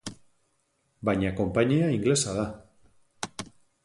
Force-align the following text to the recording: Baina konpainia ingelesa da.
Baina 1.09 1.33
konpainia 1.41 1.89
ingelesa 1.97 2.33
da. 2.39 2.47